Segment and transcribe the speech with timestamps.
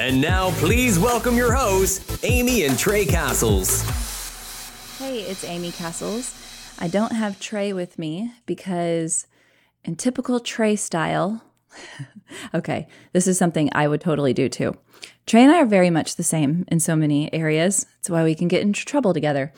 [0.00, 3.82] And now, please welcome your hosts, Amy and Trey Castles.
[4.96, 6.32] Hey, it's Amy Castles.
[6.78, 9.26] I don't have Trey with me because,
[9.82, 11.42] in typical Trey style,
[12.54, 14.76] okay, this is something I would totally do too.
[15.26, 17.84] Trey and I are very much the same in so many areas.
[17.96, 19.52] That's why we can get into trouble together.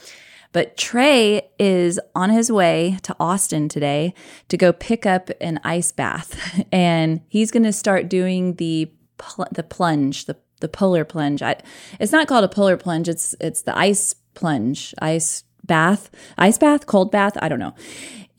[0.52, 4.14] But Trey is on his way to Austin today
[4.48, 8.90] to go pick up an ice bath, and he's going to start doing the
[9.20, 11.42] pl- the plunge, the the polar plunge.
[11.42, 11.56] I,
[11.98, 13.08] it's not called a polar plunge.
[13.08, 17.36] It's it's the ice plunge, ice bath, ice bath, cold bath.
[17.41, 17.75] I don't know.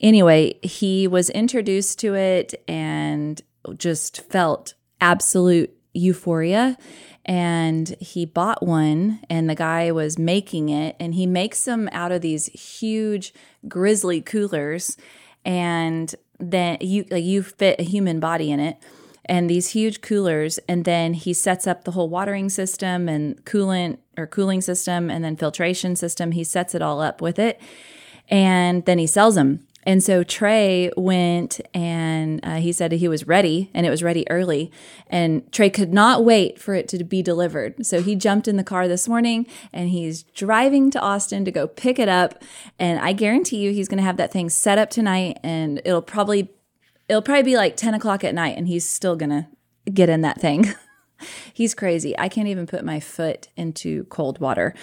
[0.00, 3.40] Anyway, he was introduced to it and
[3.76, 6.76] just felt absolute euphoria.
[7.24, 12.10] And he bought one, and the guy was making it, and he makes them out
[12.10, 13.32] of these huge
[13.68, 14.96] grizzly coolers,
[15.44, 18.76] and then you like you fit a human body in it
[19.24, 20.58] and these huge coolers.
[20.68, 25.24] And then he sets up the whole watering system and coolant or cooling system and
[25.24, 26.32] then filtration system.
[26.32, 27.60] He sets it all up with it.
[28.28, 29.66] And then he sells them.
[29.84, 34.28] And so Trey went and uh, he said he was ready and it was ready
[34.30, 34.70] early.
[35.08, 37.84] And Trey could not wait for it to be delivered.
[37.84, 41.66] So he jumped in the car this morning and he's driving to Austin to go
[41.66, 42.42] pick it up.
[42.78, 46.00] And I guarantee you he's going to have that thing set up tonight and it'll
[46.00, 46.50] probably
[47.08, 49.48] it'll probably be like 10 o'clock at night and he's still gonna
[49.92, 50.66] get in that thing.
[51.52, 52.18] he's crazy.
[52.18, 54.74] I can't even put my foot into cold water,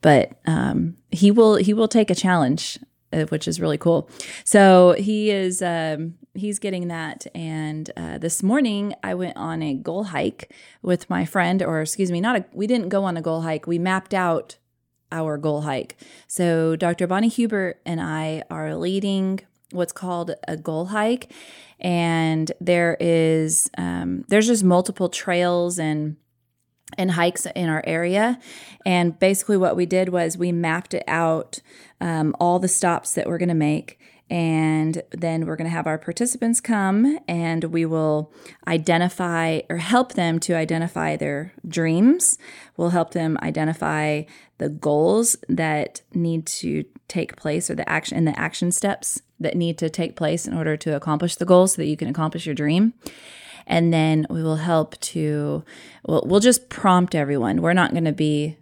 [0.00, 1.56] but um, he will.
[1.56, 2.78] He will take a challenge,
[3.12, 4.08] uh, which is really cool.
[4.44, 5.62] So he is.
[5.62, 7.26] Um, he's getting that.
[7.34, 12.10] And uh, this morning, I went on a goal hike with my friend, or excuse
[12.10, 12.44] me, not a.
[12.52, 13.66] We didn't go on a goal hike.
[13.66, 14.56] We mapped out
[15.10, 15.98] our goal hike.
[16.26, 17.06] So Dr.
[17.06, 19.40] Bonnie Huber and I are leading
[19.72, 21.32] what's called a goal hike.
[21.80, 26.16] And there is um, there's just multiple trails and
[26.98, 28.38] and hikes in our area.
[28.84, 31.60] And basically what we did was we mapped it out
[32.00, 33.98] um, all the stops that we're going to make
[34.32, 38.32] and then we're going to have our participants come and we will
[38.66, 42.38] identify or help them to identify their dreams.
[42.78, 44.22] We'll help them identify
[44.56, 49.54] the goals that need to take place or the action and the action steps that
[49.54, 52.46] need to take place in order to accomplish the goal so that you can accomplish
[52.46, 52.94] your dream.
[53.66, 55.62] And then we will help to,
[56.06, 57.60] well, we'll just prompt everyone.
[57.60, 58.56] We're not going to be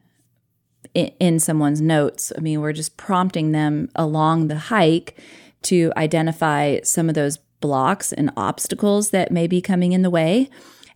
[0.94, 2.32] in, in someone's notes.
[2.36, 5.16] I mean, we're just prompting them along the hike
[5.62, 10.48] to identify some of those blocks and obstacles that may be coming in the way.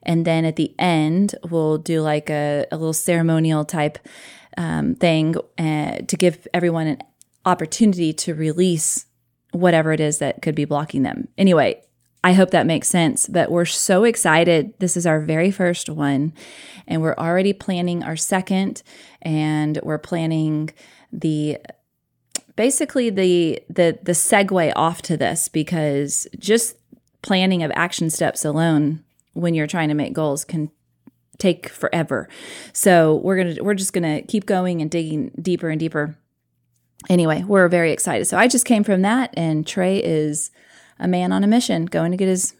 [0.02, 3.99] And then at the end, we'll do like a, a little ceremonial type
[4.56, 6.99] um, thing uh, to give everyone an
[7.44, 9.06] opportunity to release
[9.52, 11.28] whatever it is that could be blocking them.
[11.38, 11.81] Anyway,
[12.22, 14.72] I hope that makes sense, but we're so excited.
[14.78, 16.32] This is our very first one,
[16.87, 18.82] and we're already planning our second,
[19.20, 20.70] and we're planning
[21.12, 21.58] the
[22.56, 26.77] basically the the the segue off to this because just
[27.23, 29.03] planning of action steps alone
[29.33, 30.71] when you're trying to make goals can
[31.39, 32.29] take forever.
[32.73, 36.17] So we're to we're just to keep going and digging deeper and deeper.
[37.09, 38.27] Anyway, we're very excited.
[38.27, 40.51] So I just came from that and Trey is
[40.99, 42.55] a man on a mission going to get his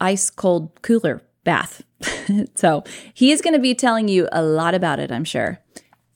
[0.00, 1.82] ice cold cooler bath.
[2.54, 2.84] so
[3.14, 5.60] he is going to be telling you a lot about it, I'm sure.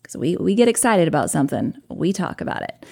[0.08, 2.86] Because we, we get excited about something, we talk about it.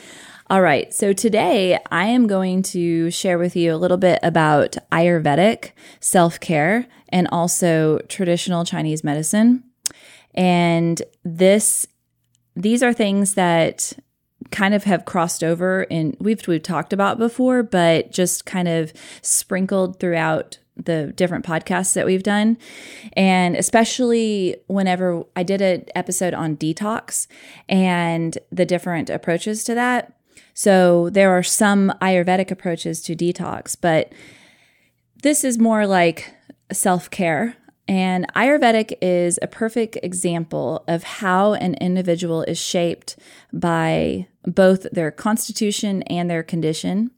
[0.51, 4.77] All right, so today I am going to share with you a little bit about
[4.93, 9.65] Ayurvedic self care and also traditional Chinese medicine.
[10.35, 11.87] And this,
[12.55, 13.95] these are things that
[14.51, 18.93] kind of have crossed over and we've we've talked about before, but just kind of
[19.23, 22.58] sprinkled throughout the different podcasts that we've done.
[23.14, 27.26] And especially whenever I did an episode on detox
[27.69, 30.12] and the different approaches to that.
[30.55, 34.12] So there are some Ayurvedic approaches to detox, but
[35.23, 36.34] this is more like
[36.73, 37.56] self care.
[37.88, 43.17] And Ayurvedic is a perfect example of how an individual is shaped
[43.52, 47.11] by both their constitution and their condition.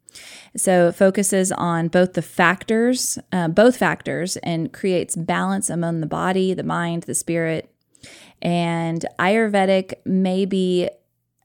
[0.56, 6.06] So it focuses on both the factors, uh, both factors, and creates balance among the
[6.06, 7.70] body, the mind, the spirit.
[8.40, 10.88] And Ayurvedic may be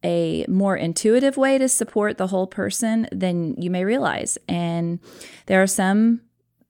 [0.04, 4.38] a more intuitive way to support the whole person than you may realize.
[4.48, 5.00] And
[5.46, 6.22] there are some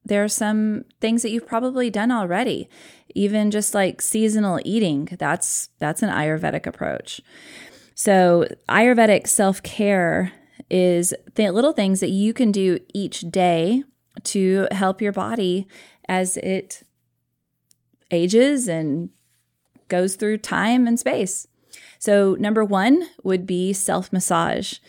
[0.06, 2.70] there are some things that you've probably done already.
[3.16, 7.22] Even just like seasonal eating, that's that's an Ayurvedic approach.
[7.96, 10.32] So, Ayurvedic self-care
[10.74, 13.84] is the little things that you can do each day
[14.24, 15.68] to help your body
[16.10, 16.82] as it
[18.10, 19.10] ages and
[19.88, 21.48] goes through time and space.
[22.00, 24.80] So, number one would be self massage.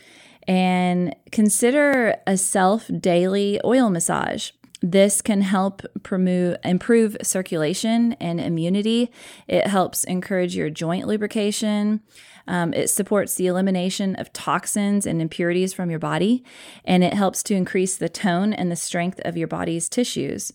[0.48, 4.52] And consider a self daily oil massage.
[4.80, 9.10] This can help promote, improve circulation and immunity.
[9.48, 12.00] It helps encourage your joint lubrication.
[12.46, 16.44] Um, it supports the elimination of toxins and impurities from your body,
[16.84, 20.52] and it helps to increase the tone and the strength of your body's tissues.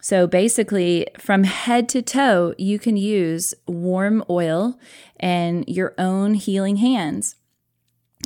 [0.00, 4.78] So basically, from head to toe, you can use warm oil
[5.18, 7.34] and your own healing hands.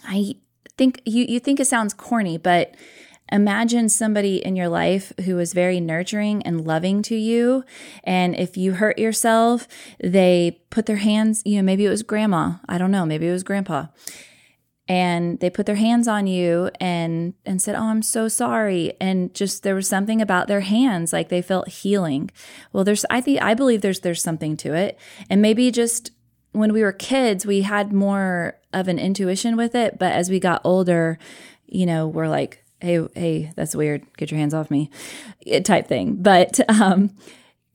[0.04, 0.36] I
[0.76, 2.76] think you, you think it sounds corny, but
[3.32, 7.64] Imagine somebody in your life who is very nurturing and loving to you.
[8.04, 9.66] And if you hurt yourself,
[9.98, 12.56] they put their hands, you know, maybe it was grandma.
[12.68, 13.06] I don't know.
[13.06, 13.86] Maybe it was grandpa.
[14.86, 19.32] And they put their hands on you and and said, "Oh, I'm so sorry." And
[19.32, 22.30] just there was something about their hands like they felt healing.
[22.72, 24.98] Well, there's I think I believe there's there's something to it.
[25.30, 26.10] And maybe just
[26.50, 30.38] when we were kids, we had more of an intuition with it, but as we
[30.40, 31.18] got older,
[31.66, 34.04] you know, we're like, hey, hey, that's weird.
[34.16, 34.90] Get your hands off me,
[35.64, 36.16] type thing.
[36.16, 37.16] But um,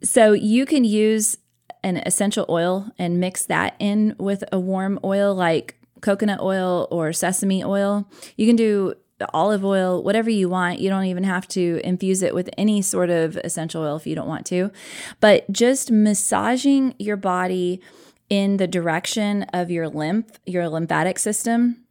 [0.04, 1.38] so you can use
[1.84, 7.14] an essential oil and mix that in with a warm oil like coconut oil or
[7.14, 8.08] sesame oil.
[8.36, 8.94] You can do
[9.34, 10.80] olive oil, whatever you want.
[10.80, 14.14] You don't even have to infuse it with any sort of essential oil if you
[14.16, 14.72] don't want to.
[15.20, 17.82] But just massaging your body
[18.30, 21.87] in the direction of your lymph, your lymphatic system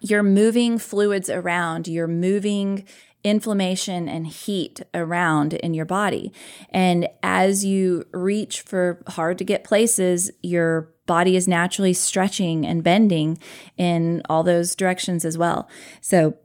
[0.00, 2.86] you're moving fluids around, you're moving
[3.24, 6.32] inflammation and heat around in your body.
[6.70, 12.84] And as you reach for hard to get places, your body is naturally stretching and
[12.84, 13.38] bending
[13.76, 15.68] in all those directions as well.
[16.00, 16.36] So,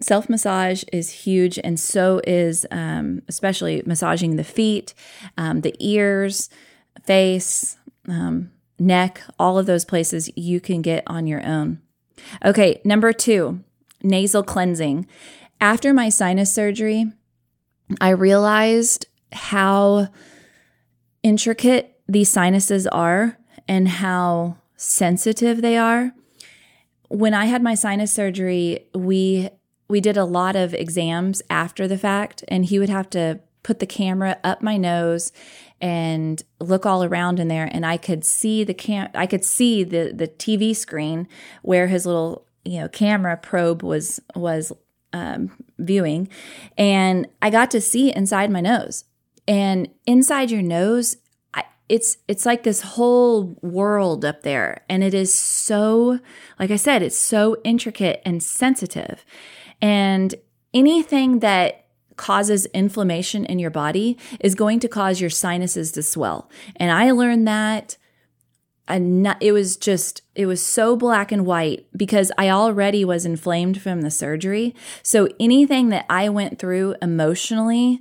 [0.00, 4.94] self massage is huge, and so is um, especially massaging the feet,
[5.36, 6.48] um, the ears,
[7.04, 7.76] face,
[8.08, 11.80] um, neck, all of those places you can get on your own.
[12.44, 13.62] Okay, number two,
[14.02, 15.06] nasal cleansing.
[15.60, 17.06] After my sinus surgery,
[18.00, 20.08] I realized how
[21.22, 23.38] intricate these sinuses are
[23.68, 26.12] and how sensitive they are.
[27.08, 29.50] When I had my sinus surgery, we
[29.88, 33.78] we did a lot of exams after the fact and he would have to put
[33.78, 35.32] the camera up my nose
[35.82, 39.82] and look all around in there and I could see the cam I could see
[39.82, 41.28] the the TV screen
[41.62, 44.72] where his little you know camera probe was was
[45.12, 46.28] um, viewing
[46.78, 49.04] and I got to see inside my nose.
[49.48, 51.16] And inside your nose
[51.52, 56.20] I, it's it's like this whole world up there and it is so
[56.60, 59.24] like I said it's so intricate and sensitive.
[59.82, 60.32] And
[60.72, 61.81] anything that
[62.22, 66.48] causes inflammation in your body is going to cause your sinuses to swell.
[66.76, 67.96] And I learned that
[68.86, 73.82] and it was just it was so black and white because I already was inflamed
[73.82, 74.72] from the surgery.
[75.02, 78.00] So anything that I went through emotionally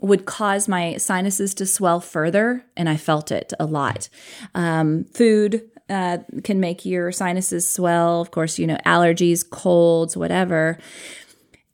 [0.00, 4.08] would cause my sinuses to swell further, and I felt it a lot.
[4.54, 8.20] Um, food uh, can make your sinuses swell.
[8.20, 10.78] Of course, you know allergies, colds, whatever.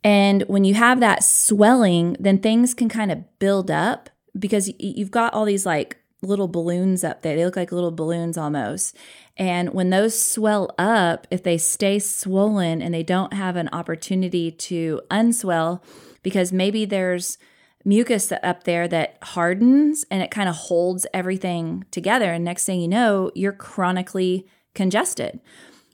[0.09, 5.11] And when you have that swelling, then things can kind of build up because you've
[5.11, 7.37] got all these like little balloons up there.
[7.37, 8.97] They look like little balloons almost.
[9.37, 14.50] And when those swell up, if they stay swollen and they don't have an opportunity
[14.50, 15.83] to unswell,
[16.23, 17.37] because maybe there's
[17.85, 22.33] mucus up there that hardens and it kind of holds everything together.
[22.33, 25.38] And next thing you know, you're chronically congested.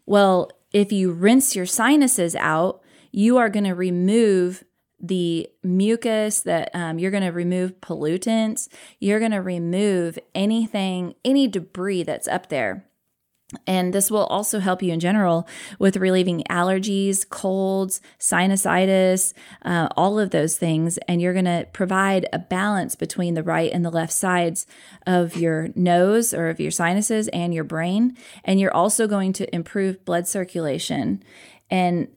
[0.07, 2.84] Well, if you rinse your sinuses out,
[3.15, 4.65] you are going to remove
[5.01, 8.69] the mucus that um, you're going to remove pollutants
[9.01, 12.87] you're going to remove anything any debris that's up there
[13.67, 15.47] and this will also help you in general
[15.79, 20.99] with relieving allergies, colds, sinusitis, uh, all of those things.
[21.09, 24.67] And you're going to provide a balance between the right and the left sides
[25.07, 28.17] of your nose or of your sinuses and your brain.
[28.45, 31.23] And you're also going to improve blood circulation.
[31.71, 32.09] And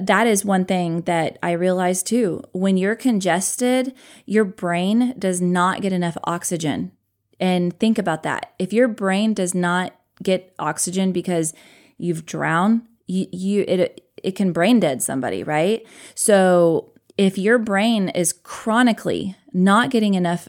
[0.00, 2.42] that is one thing that I realized too.
[2.52, 3.94] When you're congested,
[4.26, 6.92] your brain does not get enough oxygen.
[7.40, 8.52] And think about that.
[8.58, 11.52] If your brain does not get oxygen because
[11.98, 15.84] you've drowned, you, you it it can brain dead somebody, right?
[16.14, 20.48] So if your brain is chronically not getting enough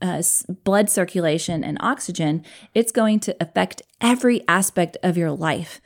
[0.00, 0.22] uh,
[0.62, 5.80] blood circulation and oxygen, it's going to affect every aspect of your life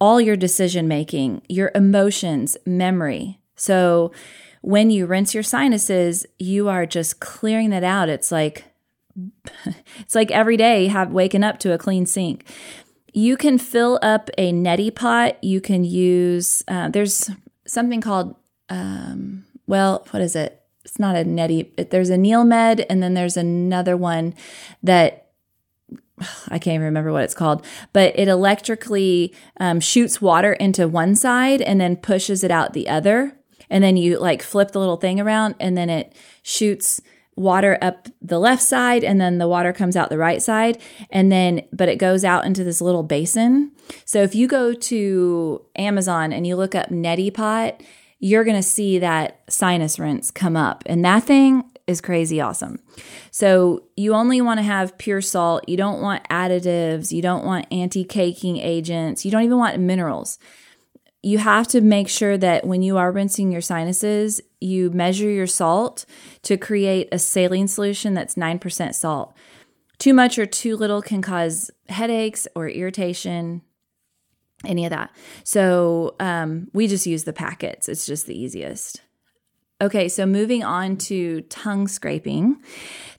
[0.00, 3.38] all your decision making, your emotions, memory.
[3.54, 4.12] So
[4.60, 8.08] when you rinse your sinuses, you are just clearing that out.
[8.08, 8.64] It's like
[9.98, 12.44] it's like every day have waking up to a clean sink.
[13.12, 15.42] You can fill up a neti pot.
[15.42, 17.30] You can use uh, there's
[17.66, 18.36] something called
[18.68, 20.62] um, well, what is it?
[20.84, 21.90] It's not a neti.
[21.90, 24.34] There's a NeilMed, and then there's another one
[24.82, 25.25] that
[26.48, 31.14] I can't even remember what it's called, but it electrically um, shoots water into one
[31.14, 33.36] side and then pushes it out the other.
[33.68, 37.00] And then you like flip the little thing around and then it shoots
[37.34, 40.80] water up the left side and then the water comes out the right side.
[41.10, 43.72] And then, but it goes out into this little basin.
[44.04, 47.82] So if you go to Amazon and you look up neti pot,
[48.18, 50.82] you're going to see that sinus rinse come up.
[50.86, 52.80] And that thing is crazy awesome.
[53.30, 55.68] So you only want to have pure salt.
[55.68, 57.12] You don't want additives.
[57.12, 59.24] You don't want anti caking agents.
[59.24, 60.38] You don't even want minerals.
[61.22, 65.46] You have to make sure that when you are rinsing your sinuses, you measure your
[65.46, 66.04] salt
[66.42, 69.36] to create a saline solution that's 9% salt.
[69.98, 73.62] Too much or too little can cause headaches or irritation,
[74.64, 75.10] any of that.
[75.42, 79.00] So um, we just use the packets, it's just the easiest.
[79.80, 82.62] Okay, so moving on to tongue scraping.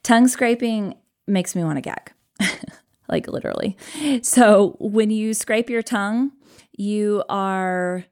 [0.01, 0.95] Tongue scraping
[1.27, 2.13] makes me want to gag,
[3.09, 3.77] like literally.
[4.23, 6.31] So when you scrape your tongue,
[6.75, 8.05] you are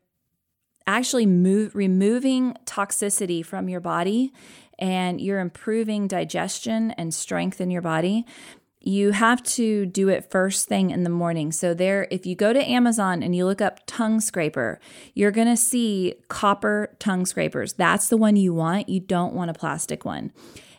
[0.86, 4.32] actually move, removing toxicity from your body
[4.78, 8.25] and you're improving digestion and strength in your body
[8.86, 11.51] you have to do it first thing in the morning.
[11.51, 14.80] So there if you go to Amazon and you look up tongue scraper,
[15.15, 17.74] you're going to see copper tongue scrapers.
[17.74, 18.88] That's the one you want.
[18.88, 20.32] You don't want a plastic one.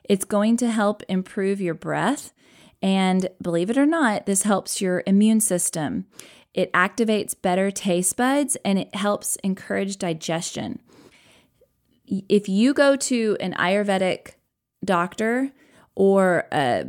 [0.04, 2.32] It's going to help improve your breath
[2.80, 6.06] and believe it or not, this helps your immune system.
[6.54, 10.78] It activates better taste buds and it helps encourage digestion.
[12.06, 14.34] If you go to an Ayurvedic
[14.84, 15.50] doctor
[15.96, 16.84] or a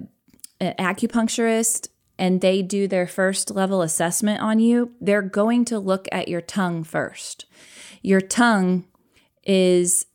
[0.60, 6.08] an acupuncturist and they do their first level assessment on you, they're going to look
[6.12, 7.46] at your tongue first.
[8.02, 8.86] Your tongue
[9.46, 10.06] is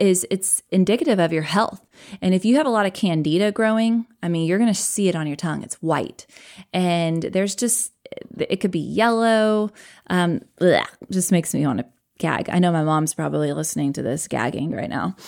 [0.00, 1.84] is it's indicative of your health.
[2.22, 5.08] And if you have a lot of candida growing, I mean, you're going to see
[5.08, 5.62] it on your tongue.
[5.62, 6.26] It's white.
[6.72, 7.92] And there's just
[8.38, 9.70] it could be yellow.
[10.08, 11.86] Um, bleh, just makes me want to
[12.18, 12.50] gag.
[12.50, 15.16] I know my mom's probably listening to this gagging right now.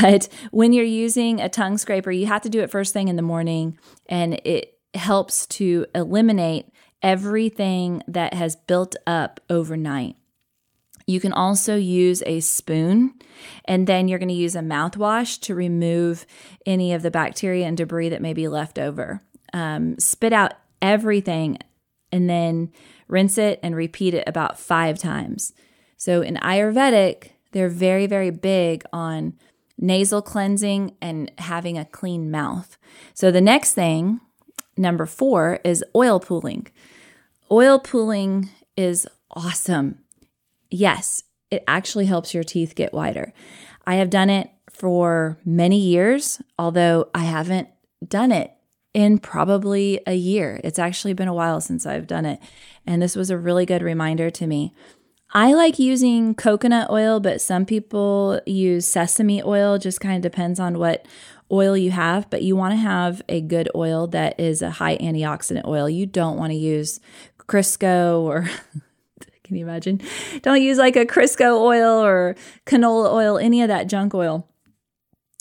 [0.00, 3.16] But when you're using a tongue scraper, you have to do it first thing in
[3.16, 6.66] the morning and it helps to eliminate
[7.02, 10.16] everything that has built up overnight.
[11.06, 13.14] You can also use a spoon,
[13.64, 16.26] and then you're going to use a mouthwash to remove
[16.64, 19.20] any of the bacteria and debris that may be left over.
[19.52, 21.58] Um, spit out everything
[22.10, 22.72] and then
[23.08, 25.52] rinse it and repeat it about five times.
[26.02, 29.34] So in Ayurvedic, they're very, very big on
[29.78, 32.76] nasal cleansing and having a clean mouth.
[33.14, 34.20] So the next thing,
[34.76, 36.66] number four, is oil pulling.
[37.52, 40.00] Oil pulling is awesome.
[40.72, 43.32] Yes, it actually helps your teeth get whiter.
[43.86, 47.68] I have done it for many years, although I haven't
[48.04, 48.50] done it
[48.92, 50.60] in probably a year.
[50.64, 52.40] It's actually been a while since I've done it.
[52.84, 54.74] And this was a really good reminder to me.
[55.34, 60.60] I like using coconut oil, but some people use sesame oil, just kind of depends
[60.60, 61.06] on what
[61.50, 62.28] oil you have.
[62.28, 65.88] But you want to have a good oil that is a high antioxidant oil.
[65.88, 67.00] You don't want to use
[67.38, 68.42] Crisco or
[69.44, 70.02] can you imagine?
[70.42, 72.36] Don't use like a Crisco oil or
[72.66, 74.46] canola oil, any of that junk oil.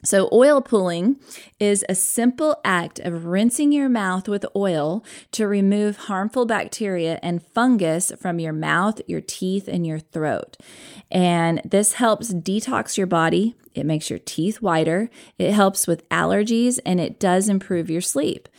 [0.04, 1.18] So, oil pulling
[1.60, 7.44] is a simple act of rinsing your mouth with oil to remove harmful bacteria and
[7.44, 10.58] fungus from your mouth, your teeth, and your throat.
[11.12, 13.56] And this helps detox your body.
[13.76, 15.10] It makes your teeth whiter.
[15.38, 18.50] It helps with allergies and it does improve your sleep.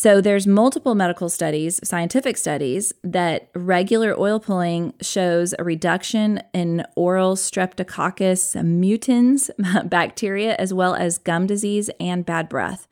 [0.00, 6.86] So there's multiple medical studies, scientific studies that regular oil pulling shows a reduction in
[6.94, 9.50] oral streptococcus mutans
[9.90, 12.86] bacteria as well as gum disease and bad breath.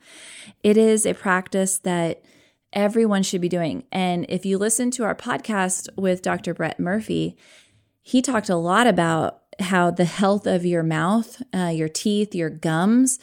[0.63, 2.21] It is a practice that
[2.73, 3.85] everyone should be doing.
[3.89, 6.53] And if you listen to our podcast with Dr.
[6.53, 7.37] Brett Murphy,
[8.01, 12.49] he talked a lot about how the health of your mouth, uh, your teeth, your
[12.49, 13.17] gums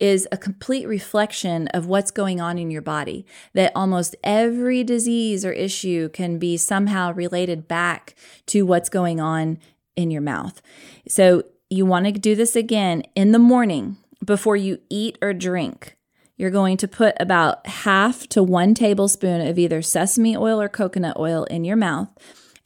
[0.00, 3.26] is a complete reflection of what's going on in your body.
[3.54, 8.14] That almost every disease or issue can be somehow related back
[8.46, 9.58] to what's going on
[9.96, 10.60] in your mouth.
[11.08, 15.96] So you want to do this again in the morning before you eat or drink.
[16.36, 21.16] You're going to put about half to one tablespoon of either sesame oil or coconut
[21.18, 22.08] oil in your mouth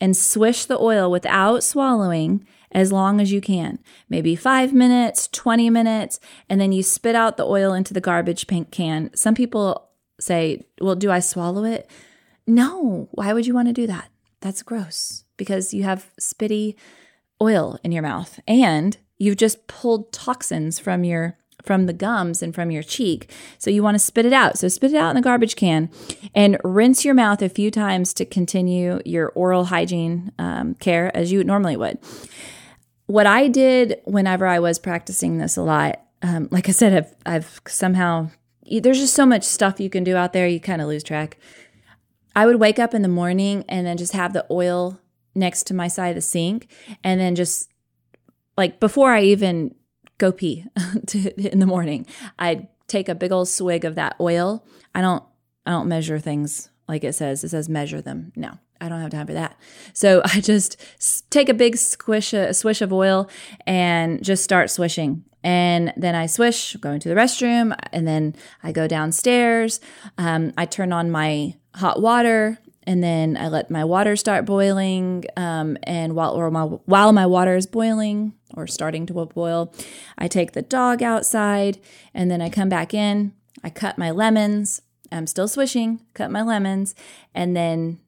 [0.00, 3.78] and swish the oil without swallowing as long as you can.
[4.09, 8.46] Maybe five minutes, 20 minutes, and then you spit out the oil into the garbage
[8.46, 9.11] pink can.
[9.14, 11.90] Some people say, Well, do I swallow it?
[12.46, 13.09] No.
[13.12, 14.09] Why would you want to do that?
[14.40, 16.74] That's gross because you have spitty
[17.42, 22.54] oil in your mouth and you've just pulled toxins from your from the gums and
[22.54, 23.30] from your cheek.
[23.59, 24.56] So you want to spit it out.
[24.56, 25.90] So spit it out in the garbage can
[26.35, 31.30] and rinse your mouth a few times to continue your oral hygiene um, care as
[31.33, 31.98] you normally would
[33.11, 37.16] what I did whenever I was practicing this a lot, um, like I said, I've,
[37.27, 38.31] I've somehow,
[38.70, 41.37] there's just so much stuff you can do out there, you kind of lose track.
[42.37, 45.01] I would wake up in the morning and then just have the oil
[45.35, 46.70] next to my side of the sink.
[47.03, 47.68] And then just
[48.57, 49.75] like before I even
[50.18, 50.66] go pee
[51.09, 52.07] to, in the morning,
[52.38, 54.64] I'd take a big old swig of that oil.
[54.94, 55.25] I don't,
[55.66, 57.42] I don't measure things like it says.
[57.42, 58.33] It says measure them.
[58.37, 59.56] No, I don't have time for that.
[59.92, 60.76] So I just
[61.30, 63.28] take a big squish, a swish of oil,
[63.66, 65.24] and just start swishing.
[65.42, 69.80] And then I swish, go into the restroom, and then I go downstairs.
[70.18, 75.24] Um, I turn on my hot water, and then I let my water start boiling.
[75.36, 79.72] Um, and while or my, while my water is boiling or starting to boil,
[80.18, 81.78] I take the dog outside,
[82.12, 83.32] and then I come back in.
[83.64, 84.82] I cut my lemons.
[85.12, 86.00] I'm still swishing.
[86.12, 86.94] Cut my lemons,
[87.34, 87.98] and then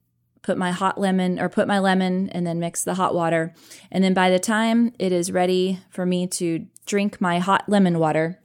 [0.43, 3.55] put my hot lemon or put my lemon and then mix the hot water.
[3.91, 7.99] And then by the time it is ready for me to drink my hot lemon
[7.99, 8.41] water,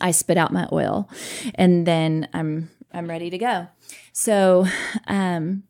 [0.00, 1.10] I spit out my oil
[1.54, 3.66] and then I'm I'm ready to go.
[4.12, 4.66] So
[5.06, 5.64] um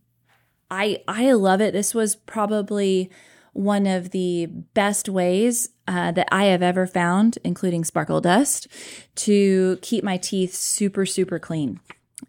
[0.70, 1.72] I I love it.
[1.72, 3.10] This was probably
[3.52, 8.68] one of the best ways uh, that I have ever found, including sparkle dust,
[9.14, 11.80] to keep my teeth super, super clean.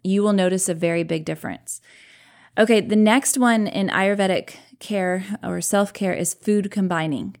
[0.02, 1.82] You will notice a very big difference.
[2.58, 7.36] Okay, the next one in Ayurvedic care or self care is food combining.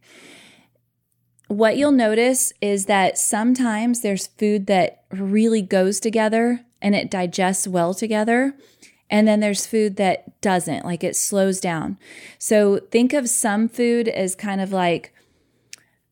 [1.48, 7.66] What you'll notice is that sometimes there's food that really goes together and it digests
[7.66, 8.54] well together.
[9.10, 11.98] And then there's food that doesn't, like it slows down.
[12.38, 15.12] So think of some food as kind of like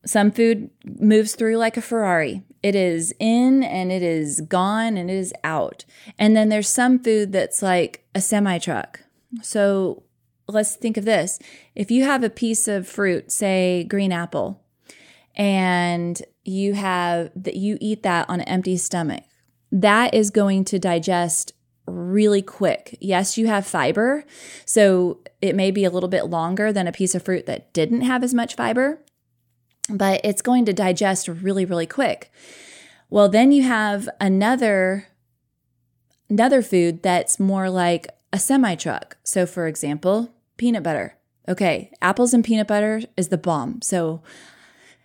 [0.05, 2.43] some food moves through like a Ferrari.
[2.63, 5.85] It is in and it is gone and it is out.
[6.17, 9.01] And then there's some food that's like a semi truck.
[9.41, 10.03] So
[10.47, 11.39] let's think of this.
[11.75, 14.63] If you have a piece of fruit, say green apple,
[15.35, 19.23] and you have that you eat that on an empty stomach,
[19.71, 21.53] that is going to digest
[21.85, 22.97] really quick.
[22.99, 24.25] Yes, you have fiber,
[24.65, 28.01] so it may be a little bit longer than a piece of fruit that didn't
[28.01, 29.01] have as much fiber,
[29.89, 32.31] but it's going to digest really, really quick.
[33.09, 35.07] Well, then you have another
[36.29, 39.17] another food that's more like a semi truck.
[39.23, 41.15] So, for example, peanut butter.
[41.47, 43.81] Okay, apples and peanut butter is the bomb.
[43.81, 44.21] So,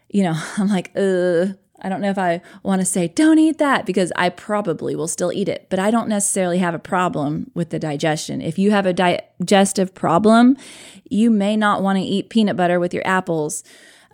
[0.08, 3.58] you know, I'm like, uh, I don't know if I want to say don't eat
[3.58, 7.50] that because I probably will still eat it, but I don't necessarily have a problem
[7.54, 8.40] with the digestion.
[8.40, 10.56] If you have a digestive problem,
[11.10, 13.64] you may not want to eat peanut butter with your apples.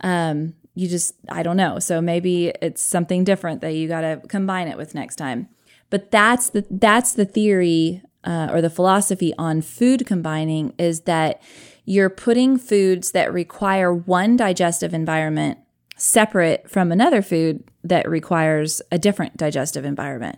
[0.01, 1.79] Um, you just, I don't know.
[1.79, 5.49] So maybe it's something different that you got to combine it with next time.
[5.89, 11.41] But that's the that's the theory uh, or the philosophy on food combining is that
[11.85, 15.57] you're putting foods that require one digestive environment
[15.97, 20.37] separate from another food that requires a different digestive environment.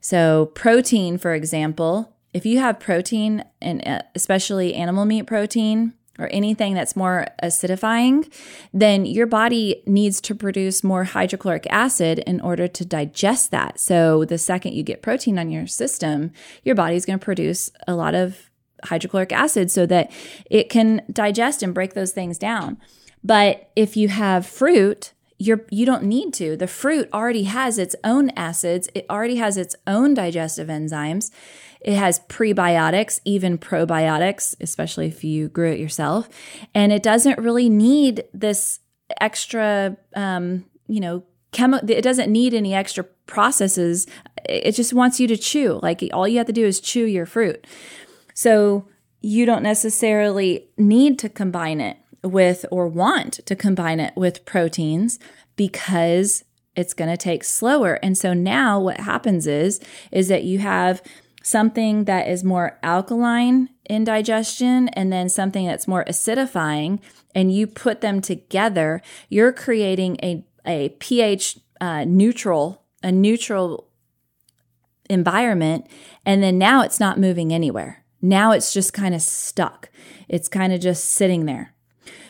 [0.00, 6.28] So, protein, for example, if you have protein, and uh, especially animal meat protein, or
[6.28, 8.30] anything that's more acidifying,
[8.72, 13.80] then your body needs to produce more hydrochloric acid in order to digest that.
[13.80, 17.94] So the second you get protein on your system, your body's going to produce a
[17.94, 18.50] lot of
[18.84, 20.10] hydrochloric acid so that
[20.50, 22.78] it can digest and break those things down.
[23.22, 26.54] But if you have fruit, you're you don't need to.
[26.54, 31.30] The fruit already has its own acids, it already has its own digestive enzymes.
[31.80, 36.28] It has prebiotics, even probiotics, especially if you grew it yourself.
[36.74, 38.80] And it doesn't really need this
[39.18, 41.24] extra, um, you know,
[41.54, 41.88] chemo.
[41.88, 44.06] It doesn't need any extra processes.
[44.44, 45.80] It just wants you to chew.
[45.82, 47.66] Like all you have to do is chew your fruit.
[48.34, 48.86] So
[49.22, 55.18] you don't necessarily need to combine it with or want to combine it with proteins
[55.56, 56.44] because
[56.76, 57.98] it's going to take slower.
[58.02, 59.80] And so now what happens is
[60.10, 61.02] is that you have
[61.42, 67.00] something that is more alkaline in digestion and then something that's more acidifying
[67.34, 73.88] and you put them together you're creating a, a ph uh, neutral a neutral
[75.08, 75.86] environment
[76.24, 78.04] and then now it's not moving anywhere.
[78.22, 79.88] Now it's just kind of stuck.
[80.28, 81.74] It's kind of just sitting there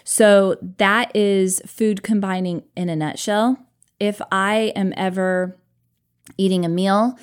[0.04, 3.56] so that is food combining in a nutshell
[3.98, 5.56] if i am ever
[6.36, 7.18] eating a meal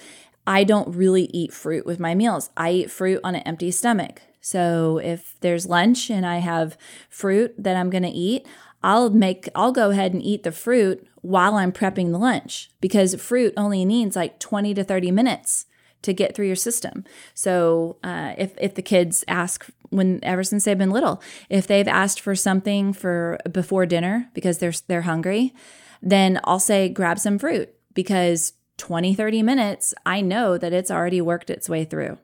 [0.48, 2.50] I don't really eat fruit with my meals.
[2.56, 4.22] I eat fruit on an empty stomach.
[4.40, 6.78] So if there's lunch and I have
[7.10, 8.48] fruit that I'm going to eat,
[8.82, 13.14] I'll make I'll go ahead and eat the fruit while I'm prepping the lunch because
[13.16, 15.66] fruit only needs like 20 to 30 minutes
[16.04, 17.04] to get through your system.
[17.34, 21.88] So uh, if if the kids ask when ever since they've been little, if they've
[21.88, 25.54] asked for something for before dinner because they're they're hungry,
[26.02, 31.22] then I'll say grab some fruit because 20, 30 minutes, I know that it's already
[31.22, 32.18] worked its way through.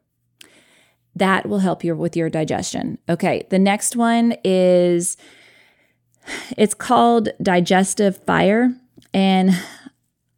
[1.15, 2.97] That will help you with your digestion.
[3.09, 5.17] Okay, the next one is
[6.57, 8.73] it's called digestive fire.
[9.13, 9.51] And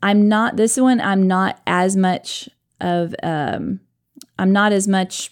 [0.02, 2.50] I'm not, this one, I'm not as much
[2.82, 3.80] of, um,
[4.38, 5.32] I'm not as much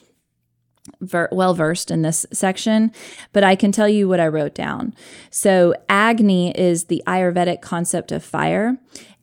[1.01, 2.91] ver- well versed in this section,
[3.31, 4.93] but I can tell you what I wrote down.
[5.29, 8.77] So, Agni is the Ayurvedic concept of fire,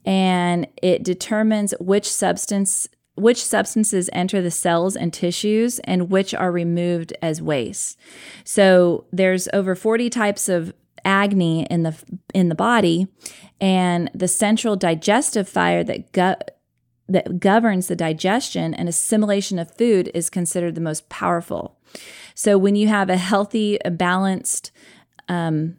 [0.05, 6.51] and it determines which substance which substances enter the cells and tissues and which are
[6.51, 7.99] removed as waste.
[8.45, 11.95] So there's over 40 types of agni in the
[12.33, 13.07] in the body
[13.59, 16.35] and the central digestive fire that go,
[17.11, 21.77] that governs the digestion and assimilation of food is considered the most powerful.
[22.35, 24.71] So when you have a healthy, balanced
[25.27, 25.77] um,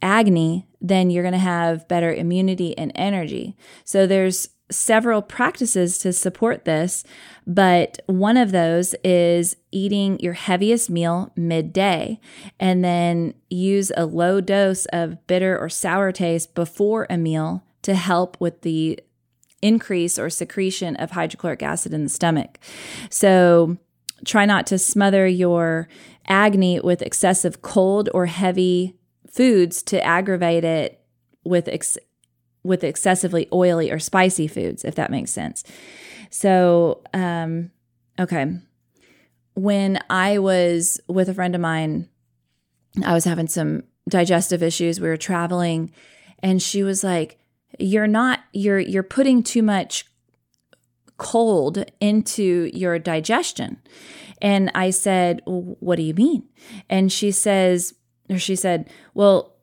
[0.00, 3.56] agni, then you're going to have better immunity and energy.
[3.84, 7.04] So there's several practices to support this,
[7.46, 12.20] but one of those is eating your heaviest meal midday
[12.60, 17.94] and then use a low dose of bitter or sour taste before a meal to
[17.94, 19.00] help with the
[19.62, 22.58] increase or secretion of hydrochloric acid in the stomach.
[23.10, 23.76] So
[24.24, 25.88] try not to smother your
[26.26, 28.96] agni with excessive cold or heavy
[29.30, 31.04] foods to aggravate it
[31.44, 31.98] with ex-
[32.62, 35.64] with excessively oily or spicy foods, if that makes sense.
[36.30, 37.70] So, um,
[38.18, 38.58] okay.
[39.54, 42.08] When I was with a friend of mine,
[43.04, 45.00] I was having some digestive issues.
[45.00, 45.92] We were traveling,
[46.40, 47.39] and she was like,
[47.78, 48.40] "You're not.
[48.52, 50.06] You're you're putting too much
[51.16, 53.78] cold into your digestion."
[54.42, 56.48] And I said, well, What do you mean?
[56.88, 57.94] And she says,
[58.28, 59.56] or she said, Well,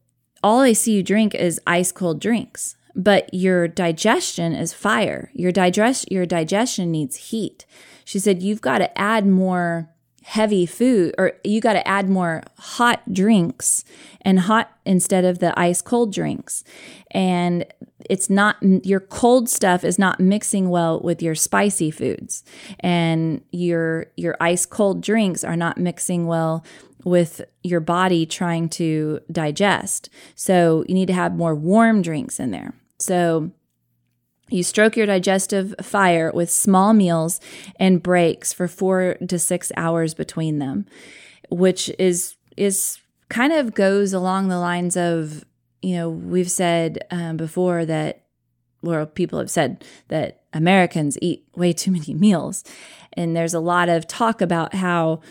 [0.44, 5.32] all I see you drink is ice cold drinks, but your digestion is fire.
[5.34, 7.66] Your digest your digestion needs heat.
[8.06, 9.90] She said you've got to add more
[10.24, 13.86] heavy food or you got to add more hot drinks
[14.22, 16.64] and hot instead of the ice cold drinks.
[17.12, 17.66] And
[18.10, 22.44] it's not your cold stuff is not mixing well with your spicy foods
[22.80, 26.64] and your your ice cold drinks are not mixing well
[27.04, 30.10] with your body trying to digest.
[30.36, 32.74] So you need to have more warm drinks in there.
[33.00, 33.52] So
[34.50, 37.40] you stroke your digestive fire with small meals
[37.78, 40.86] and breaks for 4 to 6 hours between them,
[41.50, 45.44] which is is kind of goes along the lines of,
[45.82, 48.24] you know, we've said um, before that
[48.82, 52.64] well, people have said that Americans eat way too many meals.
[53.14, 55.22] And there's a lot of talk about how,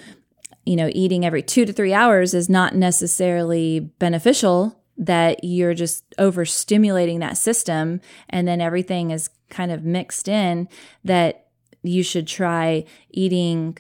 [0.65, 6.05] you know, eating every two to three hours is not necessarily beneficial that you're just
[6.19, 10.69] overstimulating that system and then everything is kind of mixed in
[11.05, 11.49] that
[11.83, 13.77] you should try eating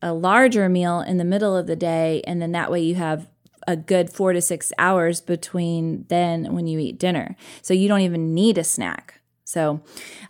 [0.00, 3.28] a larger meal in the middle of the day and then that way you have
[3.70, 7.36] a good 4 to 6 hours between then when you eat dinner.
[7.62, 9.20] So you don't even need a snack.
[9.44, 9.80] So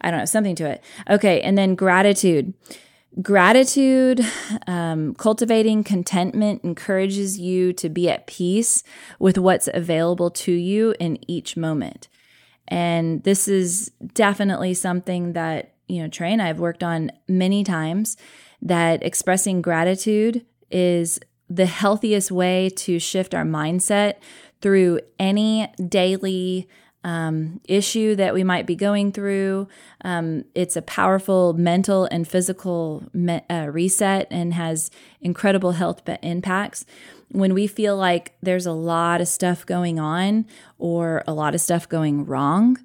[0.00, 0.82] I don't know, something to it.
[1.08, 2.54] Okay, and then gratitude.
[3.20, 4.24] Gratitude,
[4.66, 8.84] um, cultivating contentment encourages you to be at peace
[9.18, 12.08] with what's available to you in each moment.
[12.68, 17.64] And this is definitely something that, you know, Trey and I have worked on many
[17.64, 18.16] times
[18.62, 21.18] that expressing gratitude is
[21.50, 24.14] the healthiest way to shift our mindset
[24.62, 26.68] through any daily
[27.02, 29.66] um, issue that we might be going through.
[30.04, 36.84] Um, it's a powerful mental and physical me- uh, reset and has incredible health impacts.
[37.30, 40.46] When we feel like there's a lot of stuff going on
[40.78, 42.76] or a lot of stuff going wrong,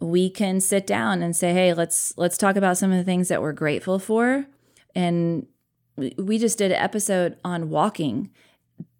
[0.00, 3.28] we can sit down and say, "Hey, let's let's talk about some of the things
[3.28, 4.46] that we're grateful for."
[4.94, 5.46] And
[5.96, 8.30] we just did an episode on walking.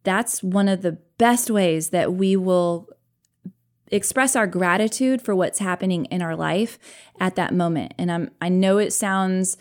[0.03, 2.89] That's one of the best ways that we will
[3.89, 6.79] express our gratitude for what's happening in our life
[7.21, 7.95] at that moment.
[7.99, 9.57] And I'm I know it sounds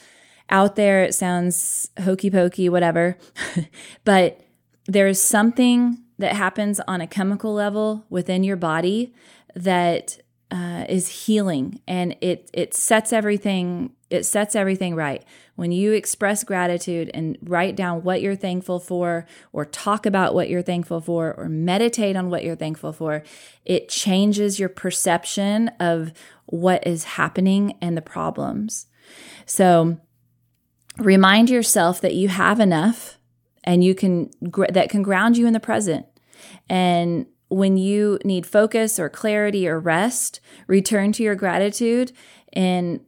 [0.49, 3.17] out there, it sounds hokey pokey, whatever,
[4.03, 4.41] but
[4.87, 9.13] there's something that happens on a chemical level within your body
[9.55, 10.19] that
[10.51, 16.43] uh, is healing and it it sets everything it sets everything right when you express
[16.43, 21.33] gratitude and write down what you're thankful for or talk about what you're thankful for
[21.33, 23.23] or meditate on what you're thankful for
[23.63, 26.11] it changes your perception of
[26.45, 28.87] what is happening and the problems.
[29.45, 29.99] So
[30.97, 33.17] remind yourself that you have enough
[33.63, 34.29] and you can
[34.69, 36.05] that can ground you in the present.
[36.69, 42.11] And when you need focus or clarity or rest, return to your gratitude
[42.53, 43.01] and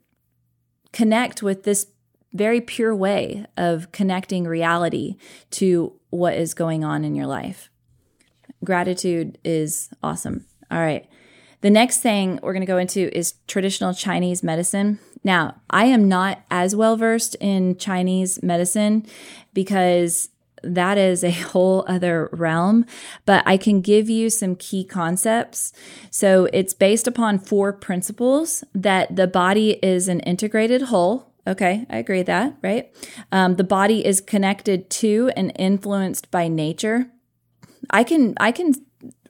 [0.94, 1.88] connect with this
[2.34, 5.16] very pure way of connecting reality
[5.52, 7.70] to what is going on in your life.
[8.64, 10.46] Gratitude is awesome.
[10.70, 11.08] All right.
[11.62, 15.00] The next thing we're going to go into is traditional Chinese medicine.
[15.24, 19.06] Now, I am not as well versed in Chinese medicine
[19.54, 20.30] because
[20.64, 22.86] that is a whole other realm,
[23.26, 25.74] but I can give you some key concepts.
[26.12, 31.32] So it's based upon four principles that the body is an integrated whole.
[31.48, 32.94] Okay, I agree with that, right?
[33.32, 37.10] Um, the body is connected to and influenced by nature.
[37.90, 38.74] I can I can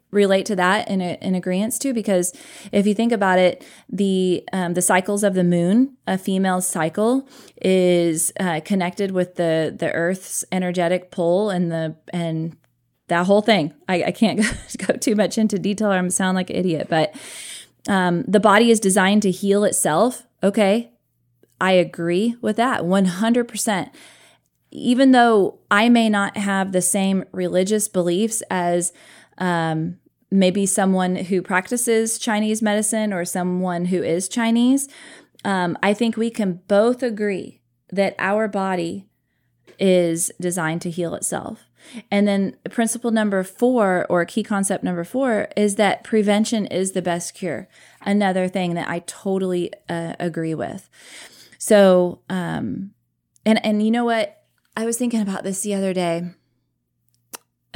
[0.09, 2.33] relate to that in, a, in agreement too because
[2.71, 7.27] if you think about it the um, the cycles of the moon a female cycle
[7.61, 12.55] is uh, connected with the the earth's energetic pull and the and
[13.09, 14.39] that whole thing i, I can't
[14.87, 17.13] go too much into detail or i'm sound like an idiot but
[17.89, 20.89] um, the body is designed to heal itself okay
[21.59, 23.89] i agree with that 100%
[24.71, 28.93] even though i may not have the same religious beliefs as
[29.37, 29.97] um,
[30.29, 34.89] maybe someone who practices Chinese medicine or someone who is Chinese,
[35.45, 39.05] um, I think we can both agree that our body
[39.79, 41.65] is designed to heal itself.
[42.11, 47.01] And then principle number four, or key concept number four, is that prevention is the
[47.01, 47.69] best cure.
[48.01, 50.89] Another thing that I totally uh, agree with.
[51.67, 52.91] So, um,
[53.45, 54.43] and and you know what?
[54.75, 56.29] I was thinking about this the other day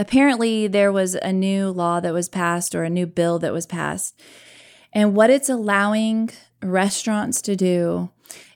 [0.02, 3.68] apparently there was a new law that was passed or a new bill that was
[3.68, 4.20] passed.
[4.92, 6.32] And what it's allowing
[6.64, 8.10] restaurants to do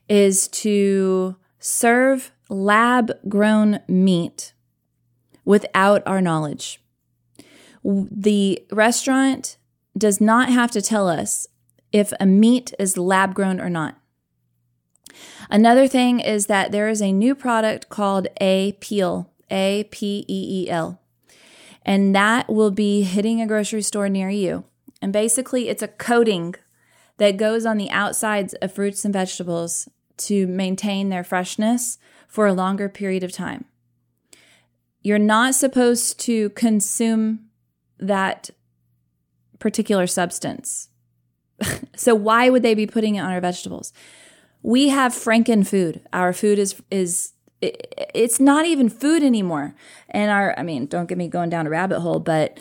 [0.10, 4.54] is to serve lab grown meat
[5.46, 6.82] without our knowledge.
[7.84, 9.58] The restaurant
[9.96, 11.48] does not have to tell us
[11.92, 14.00] if a meat is lab grown or not.
[15.50, 20.70] Another thing is that there is a new product called Apeel, A P E E
[20.70, 21.02] L,
[21.86, 24.66] and that will be hitting a grocery store near you.
[25.02, 26.56] And basically, it's a coating
[27.18, 32.54] that goes on the outsides of fruits and vegetables to maintain their freshness for a
[32.54, 33.66] longer period of time.
[35.02, 37.48] You're not supposed to consume
[38.00, 38.50] that
[39.60, 40.90] particular substance.
[41.96, 43.94] so why would they be putting it on our vegetables?
[44.66, 46.02] We have Franken food.
[46.12, 49.76] Our food is is it, it's not even food anymore.
[50.10, 52.60] And our I mean, don't get me going down a rabbit hole, but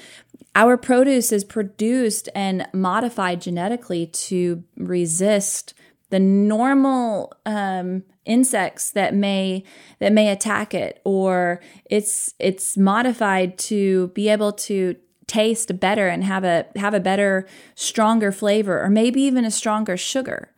[0.54, 5.72] our produce is produced and modified genetically to resist
[6.10, 9.64] the normal um, insects that may
[9.98, 16.22] that may attack it, or it's it's modified to be able to taste better and
[16.22, 20.53] have a have a better stronger flavor or maybe even a stronger sugar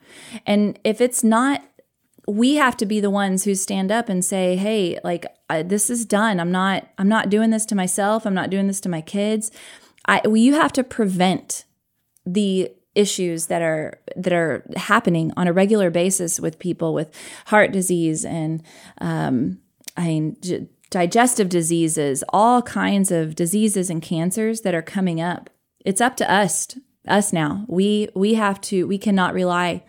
[0.47, 1.63] and if it's not
[2.29, 5.91] we have to be the ones who stand up and say hey like I, this
[5.91, 8.89] is done i'm not i'm not doing this to myself i'm not doing this to
[8.89, 9.51] my kids
[10.09, 11.65] I, you have to prevent
[12.25, 17.15] the issues that are that are happening on a regular basis with people with
[17.47, 18.63] heart disease and
[19.01, 19.59] um,
[19.97, 20.37] I mean
[20.91, 25.51] digestive diseases, all kinds of diseases and cancers that are coming up.
[25.85, 27.65] It's up to us us now.
[27.69, 29.85] We we have to we cannot rely.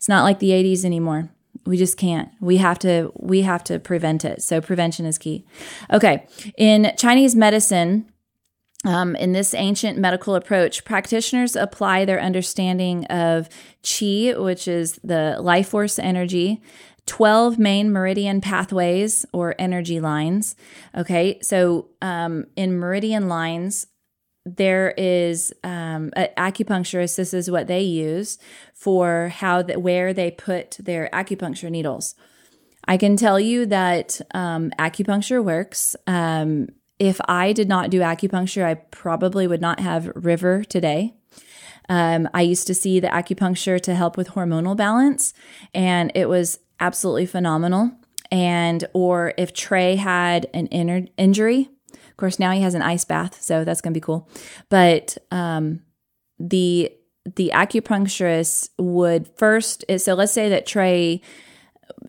[0.00, 1.28] It's not like the 80s anymore.
[1.66, 2.30] We just can't.
[2.40, 4.42] We have to we have to prevent it.
[4.42, 5.44] So prevention is key.
[5.92, 6.26] Okay.
[6.56, 8.10] In Chinese medicine,
[8.86, 13.50] um, in this ancient medical approach, practitioners apply their understanding of
[13.82, 16.62] qi, which is the life force energy,
[17.04, 20.56] 12 main meridian pathways or energy lines.
[20.96, 23.86] Okay, so um, in meridian lines,
[24.44, 27.16] there is um, acupuncturists.
[27.16, 28.38] This is what they use
[28.74, 32.14] for how that where they put their acupuncture needles.
[32.86, 35.94] I can tell you that um, acupuncture works.
[36.06, 41.14] Um, if I did not do acupuncture, I probably would not have River today.
[41.88, 45.34] Um, I used to see the acupuncture to help with hormonal balance,
[45.74, 47.92] and it was absolutely phenomenal.
[48.30, 51.68] And or if Trey had an injury,
[52.20, 54.28] course now he has an ice bath, so that's gonna be cool.
[54.68, 55.80] But um,
[56.38, 56.92] the
[57.36, 61.20] the acupuncturist would first so let's say that Trey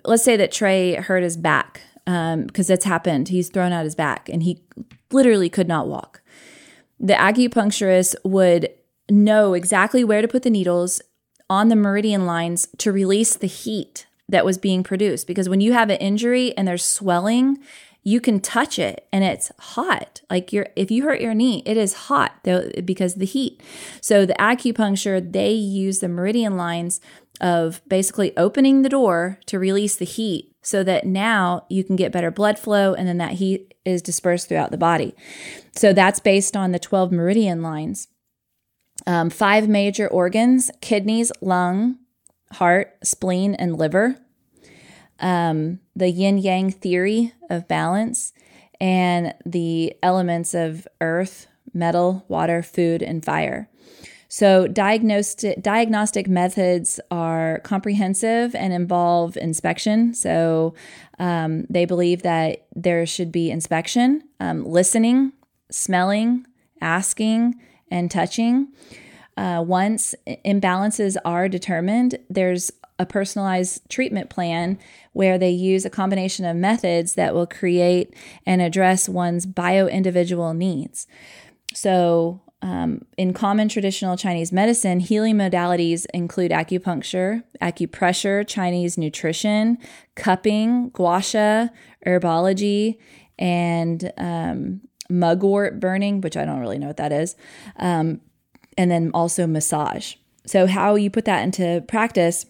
[0.05, 3.27] let's say that Trey hurt his back because um, that's happened.
[3.27, 4.63] He's thrown out his back and he
[5.11, 6.21] literally could not walk.
[6.99, 8.69] The acupuncturist would
[9.09, 11.01] know exactly where to put the needles
[11.49, 15.27] on the meridian lines to release the heat that was being produced.
[15.27, 17.59] Because when you have an injury and there's swelling,
[18.03, 20.21] you can touch it and it's hot.
[20.29, 23.61] Like you're, if you hurt your knee, it is hot though because of the heat.
[24.01, 26.99] So the acupuncture, they use the meridian lines
[27.39, 32.11] of basically opening the door to release the heat so that now you can get
[32.11, 35.15] better blood flow and then that heat is dispersed throughout the body.
[35.75, 38.07] So that's based on the 12 meridian lines.
[39.07, 41.97] Um, five major organs kidneys, lung,
[42.53, 44.17] heart, spleen, and liver.
[45.21, 48.33] Um, the yin yang theory of balance
[48.79, 53.69] and the elements of earth, metal, water, food, and fire.
[54.27, 60.13] So, diagnostic, diagnostic methods are comprehensive and involve inspection.
[60.13, 60.73] So,
[61.19, 65.33] um, they believe that there should be inspection, um, listening,
[65.69, 66.47] smelling,
[66.79, 67.55] asking,
[67.91, 68.69] and touching.
[69.35, 72.71] Uh, once imbalances are determined, there's
[73.01, 74.77] a personalized treatment plan
[75.13, 78.13] where they use a combination of methods that will create
[78.45, 81.07] and address one's bio individual needs.
[81.73, 89.79] So, um, in common traditional Chinese medicine, healing modalities include acupuncture, acupressure, Chinese nutrition,
[90.15, 91.69] cupping, gua sha,
[92.05, 92.99] herbology,
[93.39, 97.35] and um, mugwort burning, which I don't really know what that is,
[97.77, 98.21] um,
[98.77, 100.15] and then also massage.
[100.45, 102.45] So, how you put that into practice.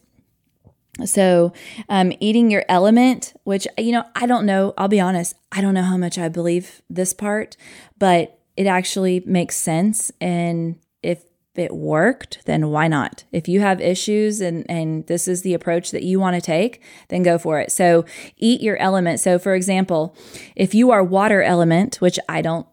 [1.06, 1.54] So,
[1.89, 5.74] um, eating your element, which, you know, I don't know, I'll be honest, I don't
[5.74, 7.55] know how much I believe this part,
[7.97, 10.11] but it actually makes sense.
[10.20, 11.24] And if
[11.55, 13.24] it worked, then why not?
[13.32, 16.82] If you have issues and, and this is the approach that you want to take,
[17.07, 17.72] then go for it.
[17.72, 18.05] So
[18.38, 19.20] eat your element.
[19.20, 20.16] So, for example,
[20.55, 22.68] if you are water element, which I don't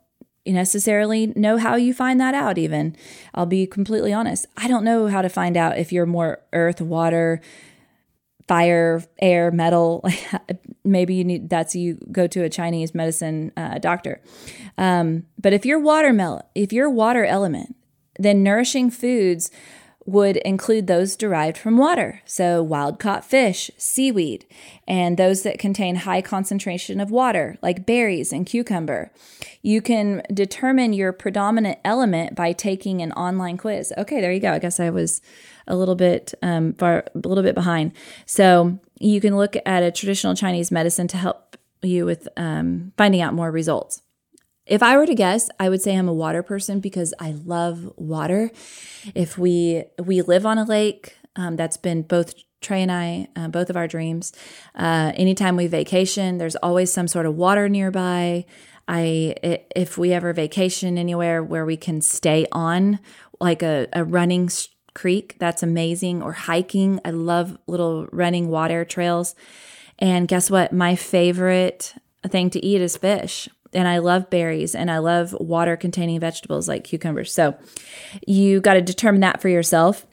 [0.44, 2.96] necessarily know how you find that out, even,
[3.34, 4.46] I'll be completely honest.
[4.56, 7.40] I don't know how to find out if you're more earth, water,
[8.48, 10.04] fire, air, metal.
[10.84, 14.20] Maybe you need that's you go to a Chinese medicine uh, doctor.
[14.76, 17.76] Um, but if you're water mel- if you're water element,
[18.18, 19.50] then nourishing foods
[20.08, 24.46] would include those derived from water, so wild caught fish, seaweed,
[24.86, 29.12] and those that contain high concentration of water, like berries and cucumber.
[29.60, 33.92] You can determine your predominant element by taking an online quiz.
[33.98, 34.52] Okay, there you go.
[34.52, 35.20] I guess I was
[35.68, 37.92] a little bit um, far, a little bit behind.
[38.26, 43.20] So you can look at a traditional Chinese medicine to help you with um, finding
[43.20, 44.02] out more results.
[44.66, 47.90] If I were to guess, I would say I'm a water person because I love
[47.96, 48.50] water.
[49.14, 53.48] If we we live on a lake, um, that's been both Trey and I, uh,
[53.48, 54.32] both of our dreams.
[54.74, 58.44] Uh, anytime we vacation, there's always some sort of water nearby.
[58.86, 59.36] I
[59.74, 62.98] if we ever vacation anywhere where we can stay on
[63.40, 64.50] like a, a running
[64.98, 66.22] creek, that's amazing.
[66.22, 69.36] Or hiking, I love little running water trails.
[69.98, 70.72] And guess what?
[70.72, 71.94] My favorite
[72.26, 76.68] thing to eat is fish and I love berries and I love water containing vegetables
[76.68, 77.32] like cucumbers.
[77.32, 77.56] So
[78.26, 80.04] you got to determine that for yourself.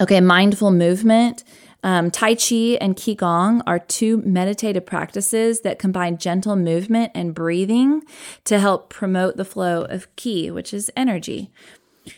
[0.00, 1.42] Okay, mindful movement.
[1.82, 8.02] Um, tai Chi and Qigong are two meditative practices that combine gentle movement and breathing
[8.44, 11.50] to help promote the flow of Qi, which is energy.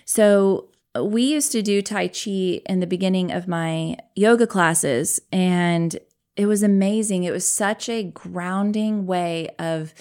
[0.04, 5.98] So, we used to do Tai Chi in the beginning of my yoga classes, and
[6.36, 7.24] it was amazing.
[7.24, 9.92] It was such a grounding way of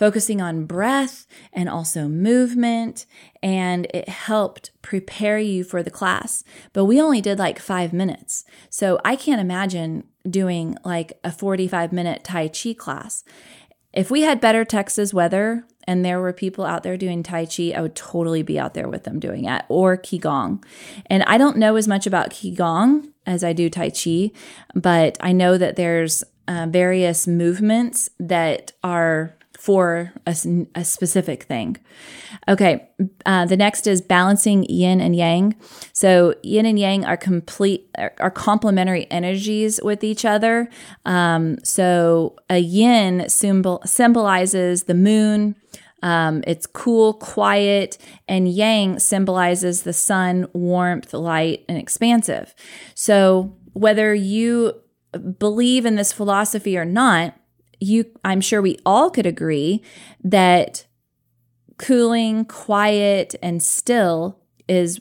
[0.00, 3.04] focusing on breath and also movement.
[3.42, 6.42] And it helped prepare you for the class.
[6.72, 8.44] But we only did like five minutes.
[8.70, 13.24] So I can't imagine doing like a 45 minute Tai Chi class.
[13.92, 17.72] If we had better Texas weather and there were people out there doing Tai Chi,
[17.74, 20.62] I would totally be out there with them doing it or Qigong.
[21.06, 24.30] And I don't know as much about Qigong as I do Tai Chi,
[24.74, 30.34] but I know that there's uh, various movements that are for a,
[30.74, 31.76] a specific thing.
[32.48, 32.88] Okay,
[33.26, 35.54] uh, the next is balancing yin and yang.
[35.92, 40.70] So yin and yang are complete are complementary energies with each other.
[41.04, 45.56] Um, so a yin symbol symbolizes the moon.
[46.02, 52.54] Um, it's cool, quiet, and yang symbolizes the sun, warmth, light, and expansive.
[52.94, 54.72] So whether you
[55.38, 57.34] believe in this philosophy or not,
[57.80, 59.82] you I'm sure we all could agree
[60.22, 60.86] that
[61.78, 65.00] cooling, quiet, and still is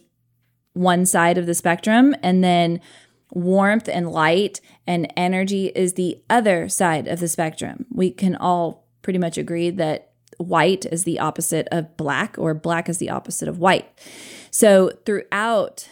[0.73, 2.79] one side of the spectrum, and then
[3.31, 7.85] warmth and light and energy is the other side of the spectrum.
[7.91, 12.87] We can all pretty much agree that white is the opposite of black, or black
[12.87, 13.87] is the opposite of white.
[14.51, 15.87] So, throughout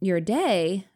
[0.00, 0.86] your day,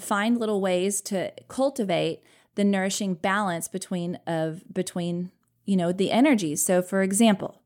[0.00, 2.20] find little ways to cultivate
[2.54, 5.30] the nourishing balance between of between
[5.64, 6.64] you know the energies.
[6.64, 7.60] So for example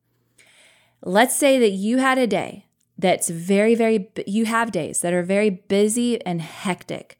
[1.01, 2.65] let's say that you had a day
[2.97, 7.17] that's very very you have days that are very busy and hectic.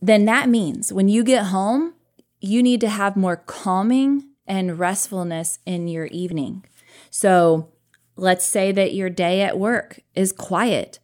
[0.00, 1.94] Then that means when you get home
[2.40, 6.64] you need to have more calming and restfulness in your evening.
[7.10, 7.72] So
[8.16, 10.98] let's say that your day at work is quiet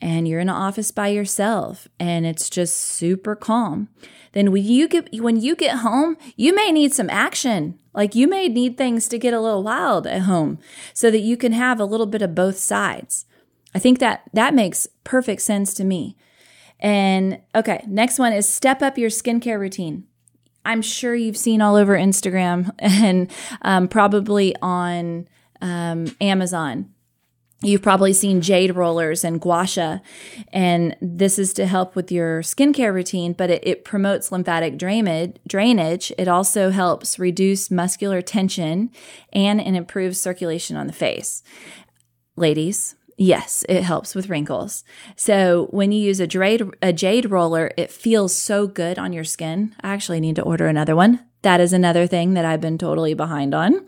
[0.00, 3.88] and you're in an office by yourself and it's just super calm
[4.32, 7.78] then when you get when you get home you may need some action.
[7.92, 10.58] Like you may need things to get a little wild at home
[10.94, 13.26] so that you can have a little bit of both sides.
[13.74, 16.16] I think that that makes perfect sense to me.
[16.78, 20.04] And okay next one is step up your skincare routine.
[20.64, 23.30] I'm sure you've seen all over instagram and
[23.62, 25.28] um, probably on
[25.60, 26.90] um, amazon
[27.62, 29.98] You've probably seen jade rollers and gua sha,
[30.50, 35.36] and this is to help with your skincare routine, but it, it, promotes lymphatic drainage,
[35.46, 36.10] drainage.
[36.16, 38.90] It also helps reduce muscular tension
[39.32, 41.42] and it improves circulation on the face.
[42.34, 44.82] Ladies, yes, it helps with wrinkles.
[45.14, 49.24] So when you use a jade, a jade roller, it feels so good on your
[49.24, 49.74] skin.
[49.82, 51.26] I actually need to order another one.
[51.42, 53.86] That is another thing that I've been totally behind on.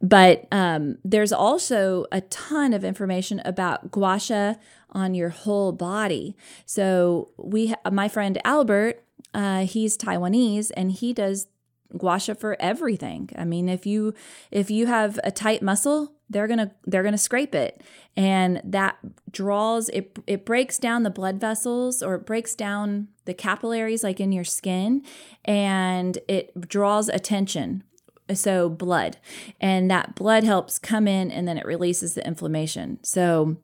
[0.00, 4.54] But um, there's also a ton of information about gua sha
[4.90, 6.36] on your whole body.
[6.66, 11.48] So we, ha- my friend Albert, uh, he's Taiwanese and he does
[11.96, 13.30] gua sha for everything.
[13.36, 14.14] I mean, if you
[14.50, 17.82] if you have a tight muscle, they're gonna they're gonna scrape it,
[18.16, 18.96] and that
[19.30, 20.18] draws it.
[20.26, 24.44] It breaks down the blood vessels or it breaks down the capillaries like in your
[24.44, 25.02] skin,
[25.44, 27.84] and it draws attention
[28.32, 29.18] so blood
[29.60, 32.98] and that blood helps come in and then it releases the inflammation.
[33.02, 33.58] So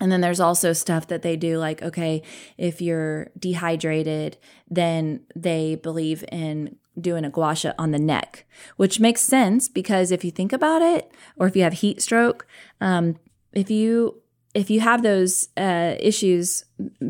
[0.00, 2.22] And then there's also stuff that they do, like, okay,
[2.56, 4.36] if you're dehydrated,
[4.68, 8.44] then they believe in doing a gua sha on the neck,
[8.76, 12.46] which makes sense because if you think about it, or if you have heat stroke,
[12.80, 13.16] um,
[13.52, 14.22] if you
[14.54, 16.64] if you have those uh, issues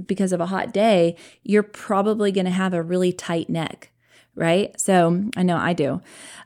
[0.07, 3.91] because of a hot day, you're probably going to have a really tight neck,
[4.35, 4.79] right?
[4.81, 6.01] So I know I do.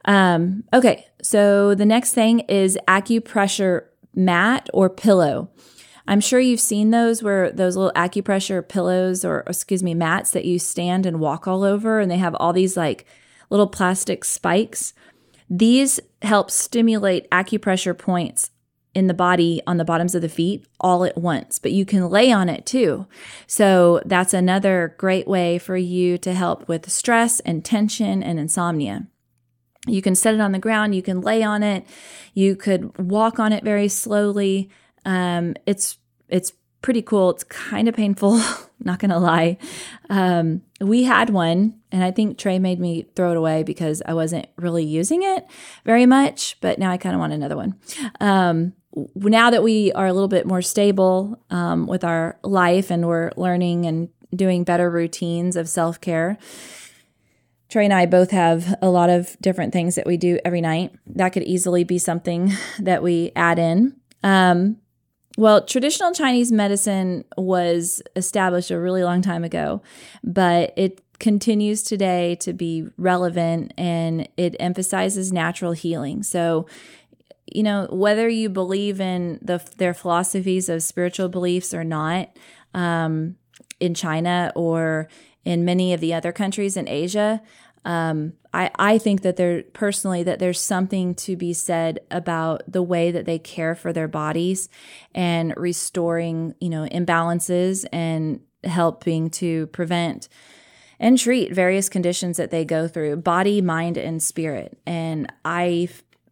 [0.04, 5.50] Um, okay, so the next thing is acupressure mat or pillow.
[6.08, 10.44] I'm sure you've seen those where those little acupressure pillows or, excuse me, mats that
[10.44, 13.06] you stand and walk all over, and they have all these like
[13.50, 14.94] little plastic spikes.
[15.50, 18.50] These help stimulate acupressure points
[18.96, 22.08] in the body on the bottoms of the feet all at once, but you can
[22.08, 23.06] lay on it too.
[23.46, 29.06] So that's another great way for you to help with stress and tension and insomnia.
[29.86, 31.84] You can set it on the ground, you can lay on it,
[32.32, 34.70] you could walk on it very slowly.
[35.04, 35.98] Um, it's
[36.30, 37.30] it's pretty cool.
[37.30, 38.40] It's kind of painful,
[38.80, 39.58] not gonna lie.
[40.08, 44.14] Um, we had one, and I think Trey made me throw it away because I
[44.14, 45.46] wasn't really using it
[45.84, 46.56] very much.
[46.62, 47.74] But now I kind of want another one.
[48.20, 48.72] Um,
[49.14, 53.30] now that we are a little bit more stable um, with our life and we're
[53.36, 56.38] learning and doing better routines of self care,
[57.68, 60.92] Trey and I both have a lot of different things that we do every night.
[61.06, 63.96] That could easily be something that we add in.
[64.22, 64.78] Um,
[65.36, 69.82] well, traditional Chinese medicine was established a really long time ago,
[70.24, 76.22] but it continues today to be relevant and it emphasizes natural healing.
[76.22, 76.66] So,
[77.56, 82.36] you know, whether you believe in the, their philosophies of spiritual beliefs or not,
[82.74, 83.36] um,
[83.80, 85.08] in China or
[85.44, 87.40] in many of the other countries in Asia,
[87.86, 92.82] um, I, I think that there personally that there's something to be said about the
[92.82, 94.68] way that they care for their bodies
[95.14, 100.28] and restoring, you know, imbalances and helping to prevent
[100.98, 104.78] and treat various conditions that they go through, body, mind, and spirit.
[104.86, 105.88] And I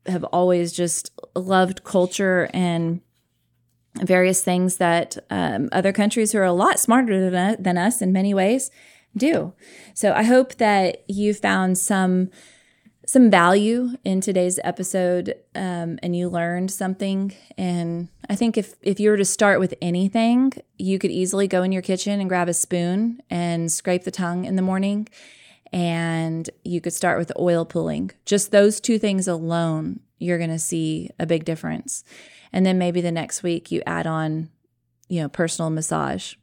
[0.07, 3.01] have always just loved culture and
[4.03, 8.13] various things that um, other countries who are a lot smarter than, than us in
[8.13, 8.71] many ways
[9.17, 9.53] do.
[9.95, 12.31] So I hope that you found some
[13.07, 18.99] some value in today's episode um, and you learned something and i think if if
[18.99, 22.49] you were to start with anything you could easily go in your kitchen and grab
[22.49, 25.07] a spoon and scrape the tongue in the morning
[25.75, 28.13] and you could start with oil pulling.
[28.25, 32.05] Just those two things alone you're going to see a big difference.
[32.53, 34.51] And then maybe the next week you add on
[35.09, 36.35] you know personal massage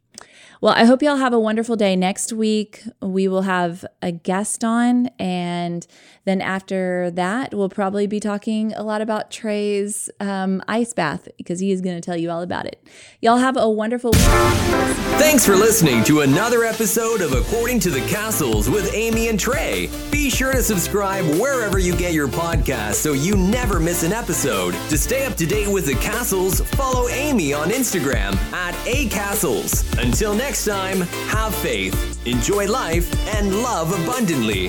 [0.62, 1.96] well, I hope y'all have a wonderful day.
[1.96, 5.08] Next week, we will have a guest on.
[5.18, 5.84] And
[6.24, 11.58] then after that, we'll probably be talking a lot about Trey's um, ice bath because
[11.58, 12.80] he is going to tell you all about it.
[13.20, 14.12] Y'all have a wonderful.
[14.12, 19.90] Thanks for listening to another episode of According to the Cassels with Amy and Trey.
[20.12, 24.74] Be sure to subscribe wherever you get your podcast so you never miss an episode.
[24.90, 29.82] To stay up to date with the Cassels, follow Amy on Instagram at acassels.
[30.00, 31.00] Until next next time,
[31.30, 34.68] have faith, enjoy life, and love abundantly.